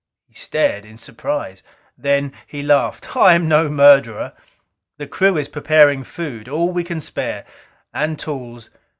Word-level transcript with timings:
He 0.27 0.33
stared 0.33 0.83
in 0.83 0.97
surprise. 0.97 1.61
Then 1.95 2.31
he 2.47 2.63
laughed. 2.63 3.15
"I 3.15 3.35
am 3.35 3.47
no 3.47 3.69
murderer. 3.69 4.33
The 4.97 5.05
crew 5.05 5.37
is 5.37 5.47
preparing 5.47 6.03
food, 6.03 6.49
all 6.49 6.71
we 6.71 6.83
can 6.83 6.99
spare. 6.99 7.45
And 7.93 8.17
tools. 8.17 8.71